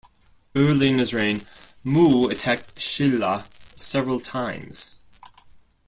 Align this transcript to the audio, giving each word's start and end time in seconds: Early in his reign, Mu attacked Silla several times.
Early 0.55 0.89
in 0.89 0.97
his 0.97 1.13
reign, 1.13 1.45
Mu 1.83 2.27
attacked 2.27 2.81
Silla 2.81 3.45
several 3.75 4.19
times. 4.19 4.95